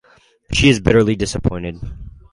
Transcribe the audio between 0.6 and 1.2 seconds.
is bitterly